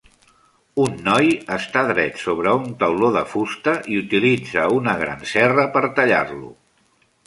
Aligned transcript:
Un 0.83 0.95
noi 1.07 1.29
està 1.57 1.83
dret 1.91 2.17
sobre 2.23 2.55
un 2.61 2.67
tauló 2.81 3.13
de 3.19 3.23
fusta 3.37 3.77
i 3.93 4.01
utilitza 4.07 4.69
una 4.81 4.99
gran 5.07 5.27
serra 5.37 5.71
per 5.79 5.89
tallar-lo. 6.03 6.57